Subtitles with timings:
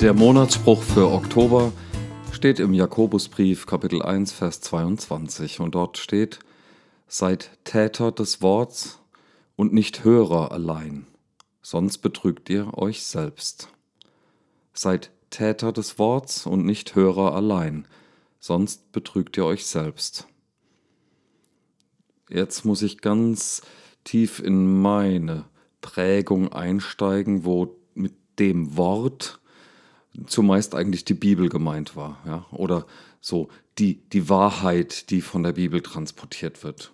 [0.00, 1.72] Der Monatsspruch für Oktober
[2.30, 6.38] steht im Jakobusbrief Kapitel 1 Vers 22 und dort steht
[7.08, 9.00] Seid Täter des Worts
[9.56, 11.08] und nicht Hörer allein,
[11.62, 13.70] sonst betrügt ihr euch selbst.
[14.72, 17.88] Seid Täter des Worts und nicht Hörer allein,
[18.38, 20.28] sonst betrügt ihr euch selbst.
[22.30, 23.62] Jetzt muss ich ganz
[24.04, 25.46] tief in meine
[25.80, 29.40] Prägung einsteigen, wo mit dem Wort
[30.26, 32.86] zumeist eigentlich die Bibel gemeint war, ja, oder
[33.20, 36.92] so die, die Wahrheit, die von der Bibel transportiert wird.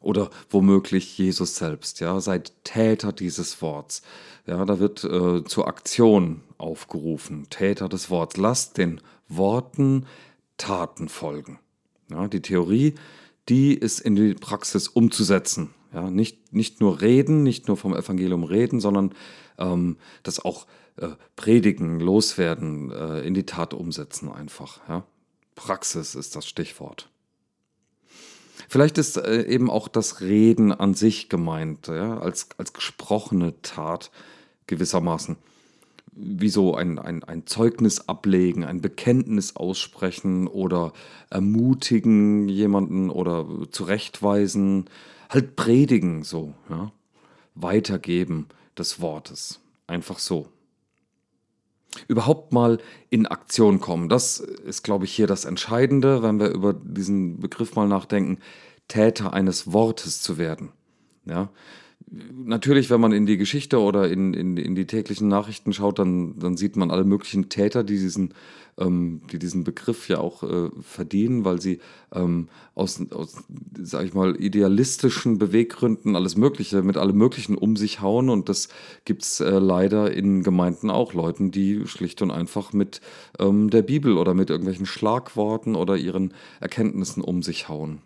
[0.00, 4.02] Oder womöglich Jesus selbst, ja, seid Täter dieses Worts.
[4.46, 8.38] Ja, da wird äh, zur Aktion aufgerufen, Täter des Worts.
[8.38, 10.06] Lasst den Worten
[10.56, 11.58] Taten folgen.
[12.10, 12.94] Ja, die Theorie,
[13.48, 15.70] die ist in die Praxis umzusetzen.
[15.92, 19.14] Ja, nicht, nicht nur reden, nicht nur vom Evangelium reden, sondern
[19.58, 24.80] ähm, das auch äh, predigen, loswerden, äh, in die Tat umsetzen einfach.
[24.88, 25.04] Ja?
[25.54, 27.08] Praxis ist das Stichwort.
[28.68, 32.18] Vielleicht ist äh, eben auch das Reden an sich gemeint, ja?
[32.18, 34.10] als, als gesprochene Tat
[34.66, 35.36] gewissermaßen.
[36.12, 40.92] Wie so ein, ein, ein Zeugnis ablegen, ein Bekenntnis aussprechen oder
[41.30, 44.90] ermutigen jemanden oder zurechtweisen,
[45.28, 46.92] halt predigen so, ja?
[47.54, 48.46] weitergeben
[48.76, 49.60] des Wortes.
[49.86, 50.48] Einfach so
[52.08, 54.08] überhaupt mal in Aktion kommen.
[54.08, 58.38] Das ist, glaube ich, hier das Entscheidende, wenn wir über diesen Begriff mal nachdenken,
[58.88, 60.70] Täter eines Wortes zu werden.
[61.24, 61.50] Ja,
[62.10, 66.38] natürlich, wenn man in die Geschichte oder in, in, in die täglichen Nachrichten schaut, dann,
[66.38, 68.34] dann sieht man alle möglichen Täter, die diesen,
[68.78, 71.78] ähm, die diesen Begriff ja auch äh, verdienen, weil sie
[72.12, 73.44] ähm, aus, aus
[73.80, 78.28] sag ich mal, idealistischen Beweggründen alles Mögliche, mit allem Möglichen um sich hauen.
[78.28, 78.68] Und das
[79.04, 83.00] gibt es äh, leider in Gemeinden auch Leuten, die schlicht und einfach mit
[83.38, 88.02] ähm, der Bibel oder mit irgendwelchen Schlagworten oder ihren Erkenntnissen um sich hauen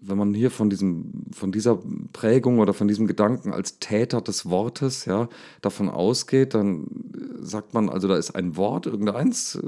[0.00, 1.78] wenn man hier von diesem, von dieser
[2.12, 5.28] Prägung oder von diesem Gedanken als Täter des Wortes, ja,
[5.60, 6.86] davon ausgeht, dann
[7.40, 9.58] sagt man, also da ist ein Wort, irgendeins,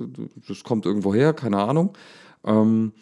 [0.49, 1.95] das kommt irgendwo her, keine Ahnung.
[2.45, 2.93] Ähm,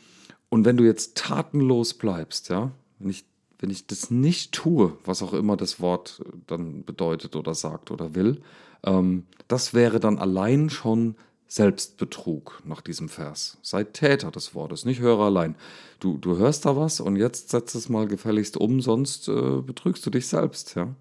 [0.49, 3.25] und wenn du jetzt tatenlos bleibst, ja, wenn ich,
[3.61, 8.15] wenn ich das nicht tue, was auch immer das Wort dann bedeutet oder sagt oder
[8.15, 8.43] will,
[8.85, 11.15] ähm, das wäre dann allein schon
[11.50, 13.59] Selbstbetrug nach diesem Vers.
[13.61, 15.56] Sei Täter des Wortes, nicht Hörer allein.
[15.99, 20.06] Du, du hörst da was und jetzt setz es mal gefälligst um, sonst äh, betrügst
[20.06, 20.77] du dich selbst.
[20.77, 20.94] Ja?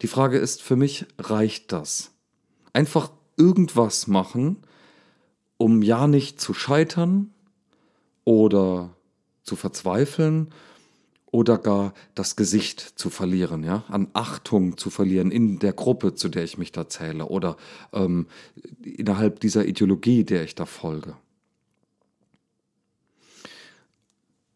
[0.00, 2.12] Die Frage ist für mich, reicht das?
[2.72, 4.58] Einfach irgendwas machen,
[5.56, 7.34] um ja nicht zu scheitern
[8.22, 8.94] oder
[9.42, 10.52] zu verzweifeln
[11.36, 16.30] oder gar das Gesicht zu verlieren, ja, an Achtung zu verlieren in der Gruppe, zu
[16.30, 17.58] der ich mich da zähle oder
[17.92, 18.26] ähm,
[18.82, 21.14] innerhalb dieser Ideologie, der ich da folge.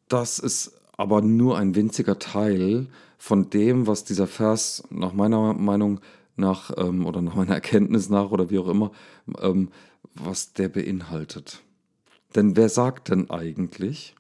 [0.09, 2.87] Das ist aber nur ein winziger Teil
[3.19, 6.01] von dem, was dieser Vers nach meiner Meinung
[6.37, 8.91] nach ähm, oder nach meiner Erkenntnis nach oder wie auch immer,
[9.39, 9.69] ähm,
[10.15, 11.61] was der beinhaltet.
[12.35, 14.15] Denn wer sagt denn eigentlich,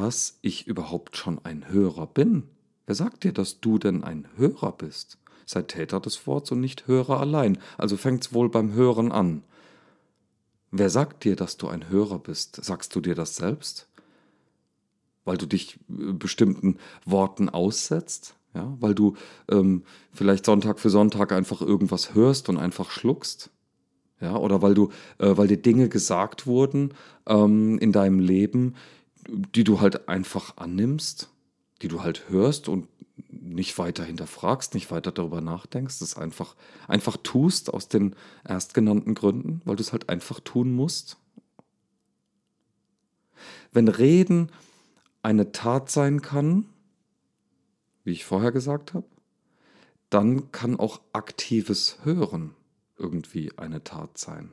[0.00, 2.44] dass ich überhaupt schon ein Hörer bin?
[2.86, 5.18] Wer sagt dir, dass du denn ein Hörer bist?
[5.44, 7.58] Sei Täter des Wortes und nicht Hörer allein.
[7.76, 9.42] Also fängt's wohl beim Hören an.
[10.70, 12.64] Wer sagt dir, dass du ein Hörer bist?
[12.64, 13.88] Sagst du dir das selbst?
[15.24, 18.34] Weil du dich äh, bestimmten Worten aussetzt?
[18.54, 19.16] Ja, weil du
[19.50, 19.82] ähm,
[20.12, 23.50] vielleicht Sonntag für Sonntag einfach irgendwas hörst und einfach schluckst?
[24.20, 26.94] Ja, oder weil du, äh, weil dir Dinge gesagt wurden
[27.26, 28.74] ähm, in deinem Leben,
[29.28, 31.28] die du halt einfach annimmst,
[31.82, 32.88] die du halt hörst und
[33.28, 36.54] nicht weiter hinterfragst, nicht weiter darüber nachdenkst, das einfach,
[36.88, 38.14] einfach tust aus den
[38.44, 41.18] erstgenannten Gründen, weil du es halt einfach tun musst.
[43.72, 44.50] Wenn Reden
[45.22, 46.66] eine Tat sein kann,
[48.04, 49.06] wie ich vorher gesagt habe,
[50.10, 52.54] dann kann auch aktives Hören
[52.98, 54.52] irgendwie eine Tat sein.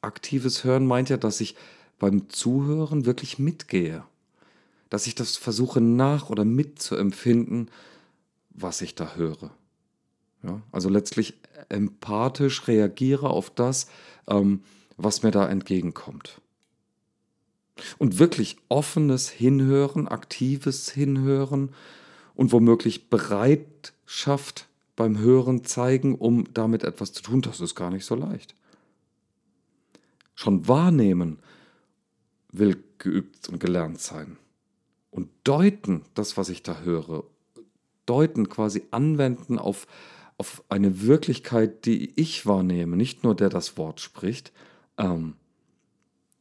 [0.00, 1.56] Aktives Hören meint ja, dass ich
[1.98, 4.04] beim Zuhören wirklich mitgehe.
[4.90, 7.70] Dass ich das versuche nach oder mitzuempfinden,
[8.50, 9.50] was ich da höre.
[10.42, 11.34] Ja, also letztlich
[11.68, 13.88] empathisch reagiere auf das,
[14.28, 14.62] ähm,
[14.96, 16.40] was mir da entgegenkommt.
[17.98, 21.70] Und wirklich offenes Hinhören, aktives Hinhören
[22.34, 24.66] und womöglich Bereitschaft
[24.96, 28.54] beim Hören zeigen, um damit etwas zu tun, das ist gar nicht so leicht.
[30.34, 31.38] Schon wahrnehmen,
[32.50, 34.38] will geübt und gelernt sein.
[35.10, 37.24] Und deuten, das, was ich da höre,
[38.06, 39.86] deuten, quasi anwenden auf,
[40.38, 44.52] auf eine Wirklichkeit, die ich wahrnehme, nicht nur der das Wort spricht,
[44.96, 45.34] ähm,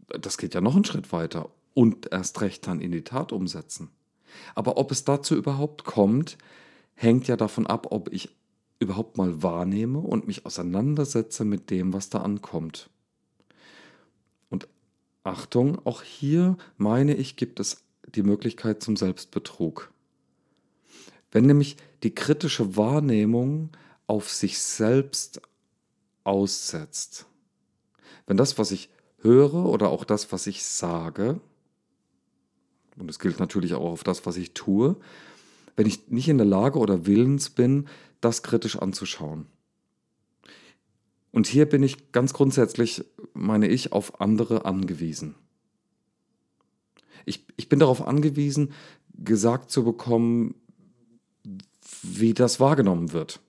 [0.07, 3.89] das geht ja noch einen Schritt weiter und erst recht dann in die Tat umsetzen.
[4.55, 6.37] Aber ob es dazu überhaupt kommt,
[6.93, 8.29] hängt ja davon ab, ob ich
[8.79, 12.89] überhaupt mal wahrnehme und mich auseinandersetze mit dem, was da ankommt.
[15.27, 17.83] Achtung, auch hier meine ich, gibt es
[18.15, 19.91] die Möglichkeit zum Selbstbetrug.
[21.31, 23.71] Wenn nämlich die kritische Wahrnehmung
[24.07, 25.41] auf sich selbst
[26.23, 27.25] aussetzt,
[28.25, 28.89] wenn das, was ich
[29.19, 31.41] höre oder auch das, was ich sage,
[32.97, 34.95] und es gilt natürlich auch auf das, was ich tue,
[35.75, 37.89] wenn ich nicht in der Lage oder willens bin,
[38.21, 39.45] das kritisch anzuschauen.
[41.37, 43.05] Und hier bin ich ganz grundsätzlich,
[43.35, 45.35] meine ich, auf andere angewiesen.
[47.25, 48.73] Ich, ich bin darauf angewiesen,
[49.13, 50.55] gesagt zu bekommen,
[52.01, 53.39] wie das wahrgenommen wird.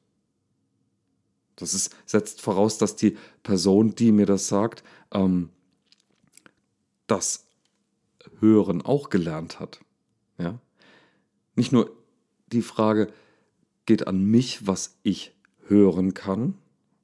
[1.56, 5.48] Das ist, setzt voraus, dass die Person, die mir das sagt, ähm,
[7.06, 7.46] das
[8.38, 9.80] Hören auch gelernt hat.
[10.36, 10.60] Ja?
[11.54, 11.90] Nicht nur
[12.52, 13.10] die Frage
[13.86, 15.32] geht an mich, was ich
[15.68, 16.58] hören kann,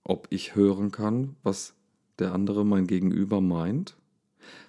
[0.04, 1.74] ob ich hören kann, was
[2.18, 3.96] der andere, mein Gegenüber meint,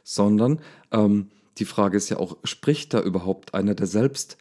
[0.03, 0.59] sondern
[0.91, 4.37] ähm, die Frage ist ja auch, spricht da überhaupt einer, der selbst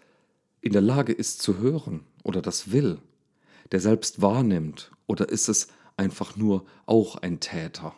[0.61, 2.99] in der Lage ist zu hören oder das will,
[3.73, 7.95] der selbst wahrnimmt, oder ist es einfach nur auch ein Täter?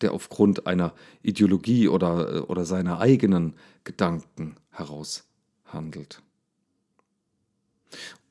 [0.00, 3.54] der aufgrund einer Ideologie oder, oder seiner eigenen
[3.84, 5.24] Gedanken heraus
[5.64, 6.22] handelt.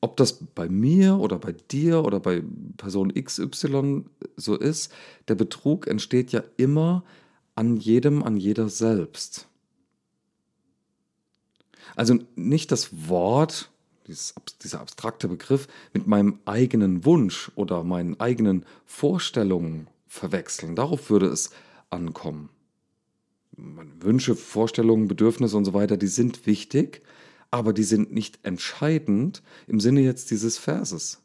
[0.00, 2.42] Ob das bei mir oder bei dir oder bei
[2.76, 4.04] Person XY
[4.36, 4.92] so ist,
[5.26, 7.04] der Betrug entsteht ja immer
[7.56, 9.48] an jedem, an jeder selbst.
[11.96, 13.70] Also nicht das Wort,
[14.06, 20.76] dieser abstrakte Begriff, mit meinem eigenen Wunsch oder meinen eigenen Vorstellungen verwechseln.
[20.76, 21.50] Darauf würde es
[21.90, 22.50] ankommen.
[23.56, 27.02] Wünsche, Vorstellungen, Bedürfnisse und so weiter, die sind wichtig,
[27.50, 31.20] aber die sind nicht entscheidend im Sinne jetzt dieses Verses.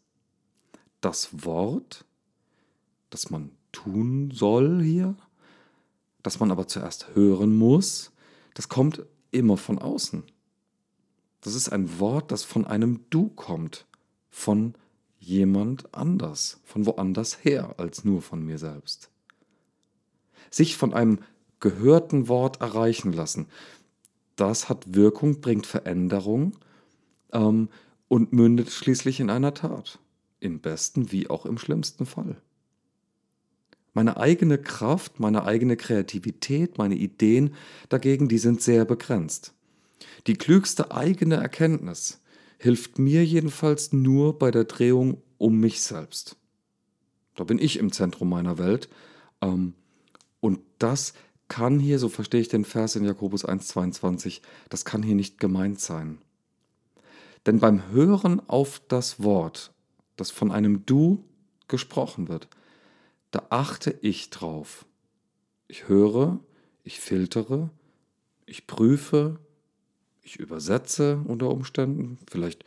[1.02, 2.06] Das Wort,
[3.10, 5.16] das man tun soll hier,
[6.22, 8.12] das man aber zuerst hören muss,
[8.54, 10.24] das kommt immer von außen.
[11.42, 13.86] Das ist ein Wort, das von einem Du kommt,
[14.30, 14.76] von
[15.20, 19.10] jemand anders, von woanders her als nur von mir selbst.
[20.50, 21.20] Sich von einem
[21.60, 23.48] gehörten Wort erreichen lassen,
[24.36, 26.58] das hat Wirkung, bringt Veränderung
[27.32, 27.70] ähm,
[28.08, 30.00] und mündet schließlich in einer Tat,
[30.40, 32.38] im besten wie auch im schlimmsten Fall.
[33.94, 37.54] Meine eigene Kraft, meine eigene Kreativität, meine Ideen
[37.90, 39.54] dagegen, die sind sehr begrenzt.
[40.26, 42.22] Die klügste eigene Erkenntnis
[42.58, 46.38] hilft mir jedenfalls nur bei der Drehung um mich selbst.
[47.36, 48.90] Da bin ich im Zentrum meiner Welt.
[49.42, 49.74] Ähm,
[50.40, 51.14] und das
[51.54, 55.80] kann hier, so verstehe ich den Vers in Jakobus 1,22, das kann hier nicht gemeint
[55.80, 56.18] sein.
[57.46, 59.72] Denn beim Hören auf das Wort,
[60.16, 61.24] das von einem Du
[61.68, 62.48] gesprochen wird,
[63.30, 64.88] da achte ich drauf.
[65.68, 66.40] Ich höre,
[66.84, 67.70] ich filtere,
[68.48, 69.38] ich prüfe,
[70.24, 72.18] ich übersetze unter Umständen.
[72.32, 72.66] Vielleicht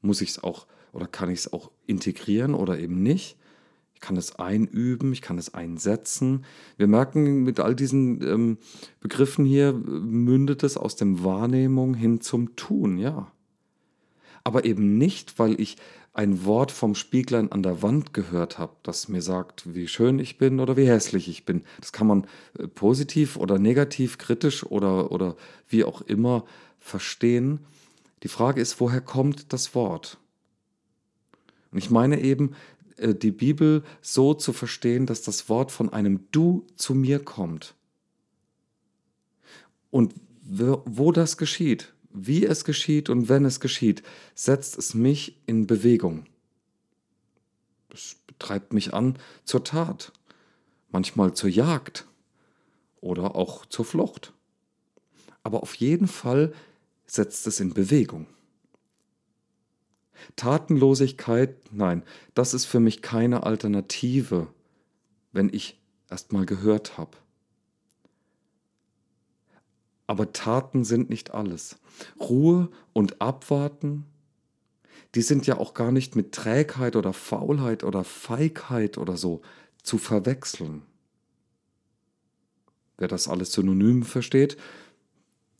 [0.00, 3.36] muss ich es auch oder kann ich es auch integrieren oder eben nicht.
[3.98, 6.44] Ich kann es einüben, ich kann es einsetzen.
[6.76, 8.58] Wir merken, mit all diesen ähm,
[9.00, 13.32] Begriffen hier mündet es aus dem Wahrnehmung hin zum Tun, ja.
[14.44, 15.78] Aber eben nicht, weil ich
[16.12, 20.38] ein Wort vom Spieglein an der Wand gehört habe, das mir sagt, wie schön ich
[20.38, 21.64] bin oder wie hässlich ich bin.
[21.80, 22.26] Das kann man
[22.56, 25.34] äh, positiv oder negativ, kritisch oder, oder
[25.68, 26.44] wie auch immer
[26.78, 27.66] verstehen.
[28.22, 30.18] Die Frage ist, woher kommt das Wort?
[31.72, 32.54] Und ich meine eben, äh,
[32.98, 37.74] die Bibel so zu verstehen, dass das Wort von einem Du zu mir kommt.
[39.90, 44.02] Und wo das geschieht, wie es geschieht und wenn es geschieht,
[44.34, 46.26] setzt es mich in Bewegung.
[47.92, 50.12] Es treibt mich an zur Tat,
[50.90, 52.06] manchmal zur Jagd
[53.00, 54.32] oder auch zur Flucht.
[55.42, 56.52] Aber auf jeden Fall
[57.06, 58.26] setzt es in Bewegung.
[60.36, 62.02] Tatenlosigkeit, nein,
[62.34, 64.48] das ist für mich keine Alternative,
[65.32, 67.16] wenn ich erst mal gehört habe.
[70.06, 71.78] Aber Taten sind nicht alles.
[72.18, 74.06] Ruhe und Abwarten,
[75.14, 79.42] die sind ja auch gar nicht mit Trägheit oder Faulheit oder Feigheit oder so
[79.82, 80.82] zu verwechseln.
[82.96, 84.56] Wer das alles synonym versteht,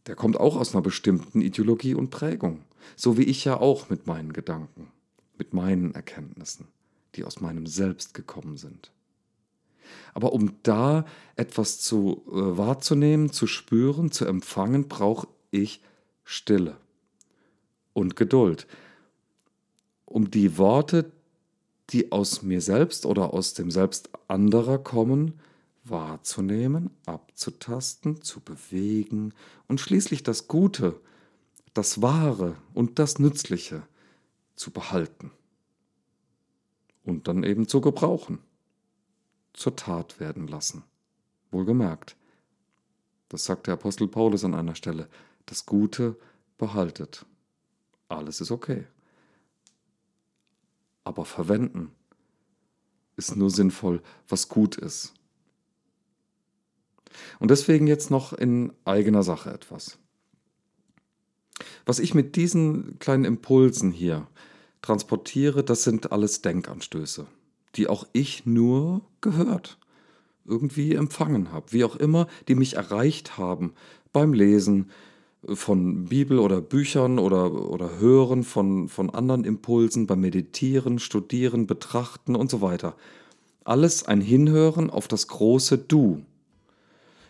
[0.09, 2.63] der kommt auch aus einer bestimmten Ideologie und Prägung.
[2.97, 4.91] So wie ich ja auch mit meinen Gedanken,
[5.37, 6.67] mit meinen Erkenntnissen,
[7.15, 8.91] die aus meinem Selbst gekommen sind.
[10.15, 11.05] Aber um da
[11.37, 15.83] etwas zu äh, wahrzunehmen, zu spüren, zu empfangen, brauche ich
[16.25, 16.77] Stille
[17.93, 18.67] und Geduld.
[20.07, 21.13] Um die Worte,
[21.91, 25.39] die aus mir selbst oder aus dem Selbst anderer kommen,
[25.91, 29.35] wahrzunehmen, abzutasten, zu bewegen
[29.67, 31.01] und schließlich das Gute,
[31.75, 33.83] das Wahre und das Nützliche
[34.57, 35.31] zu behalten
[37.05, 38.39] und dann eben zu gebrauchen,
[39.53, 40.85] zur Tat werden lassen.
[41.51, 42.17] Wohlgemerkt,
[43.29, 45.09] das sagt der Apostel Paulus an einer Stelle,
[45.47, 46.17] das Gute
[46.59, 47.27] behaltet.
[48.09, 48.87] Alles ist okay.
[51.05, 51.93] Aber verwenden
[53.17, 55.15] ist nur sinnvoll, was gut ist.
[57.39, 59.99] Und deswegen jetzt noch in eigener Sache etwas.
[61.87, 64.27] Was ich mit diesen kleinen Impulsen hier
[64.83, 67.27] transportiere, das sind alles Denkanstöße,
[67.75, 69.79] die auch ich nur gehört,
[70.45, 73.73] irgendwie empfangen habe, wie auch immer, die mich erreicht haben
[74.13, 74.91] beim Lesen
[75.47, 82.35] von Bibel oder Büchern oder, oder Hören von, von anderen Impulsen, beim Meditieren, Studieren, Betrachten
[82.35, 82.97] und so weiter.
[83.65, 86.23] Alles ein Hinhören auf das große Du,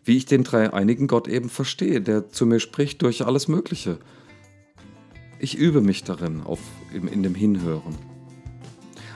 [0.05, 3.99] wie ich den dreieinigen Gott eben verstehe, der zu mir spricht durch alles Mögliche.
[5.39, 6.61] Ich übe mich darin, auf,
[6.93, 7.95] in, dem Hinhören.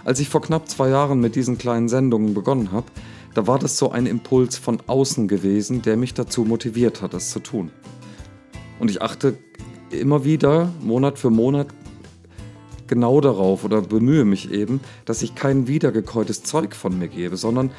[0.05, 2.87] Als ich vor knapp zwei Jahren mit diesen kleinen Sendungen begonnen habe,
[3.35, 7.31] da war das so ein Impuls von außen gewesen, der mich dazu motiviert hat, das
[7.31, 7.71] zu tun.
[8.79, 9.39] Und ich achte
[9.91, 11.69] immer wieder, Monat für Monat,
[12.87, 17.71] genau darauf oder bemühe mich eben, dass ich kein wiedergekäutes Zeug von mir gebe, sondern